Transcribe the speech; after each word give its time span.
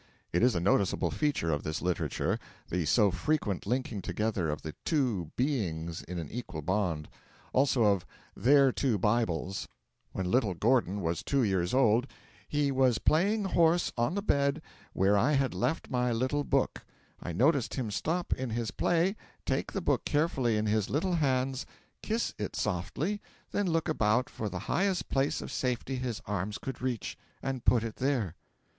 It 0.33 0.41
is 0.41 0.55
a 0.55 0.59
noticeable 0.59 1.11
feature 1.11 1.51
of 1.53 1.61
this 1.61 1.79
literature 1.79 2.39
the 2.71 2.85
so 2.85 3.11
frequent 3.11 3.67
linking 3.67 4.01
together 4.01 4.49
of 4.49 4.63
the 4.63 4.73
Two 4.83 5.29
Beings 5.35 6.01
in 6.01 6.17
an 6.17 6.27
equal 6.31 6.63
bond; 6.63 7.07
also 7.53 7.83
of 7.83 8.03
Their 8.35 8.71
Two 8.71 8.97
Bibles. 8.97 9.67
When 10.11 10.25
little 10.31 10.55
Gordon 10.55 11.01
was 11.01 11.21
two 11.21 11.43
years 11.43 11.71
old, 11.71 12.07
'he 12.49 12.71
was 12.71 12.97
playing 12.97 13.43
horse 13.43 13.91
on 13.95 14.15
the 14.15 14.23
bed, 14.23 14.63
where 14.93 15.15
I 15.15 15.33
had 15.33 15.53
left 15.53 15.91
my 15.91 16.11
"little 16.11 16.43
book." 16.43 16.83
I 17.21 17.31
noticed 17.31 17.75
him 17.75 17.91
stop 17.91 18.33
in 18.33 18.49
his 18.49 18.71
play, 18.71 19.15
take 19.45 19.71
the 19.71 19.81
book 19.81 20.03
carefully 20.03 20.57
in 20.57 20.65
his 20.65 20.89
little 20.89 21.13
hands, 21.13 21.67
kiss 22.01 22.33
it 22.39 22.55
softly, 22.55 23.21
then 23.51 23.67
look 23.69 23.87
about 23.87 24.31
for 24.31 24.49
the 24.49 24.61
highest 24.65 25.09
place 25.09 25.41
of 25.41 25.51
safety 25.51 25.97
his 25.97 26.23
arms 26.25 26.57
could 26.57 26.81
reach, 26.81 27.19
and 27.43 27.63
put 27.63 27.83
it 27.83 27.97
there.' 27.97 28.33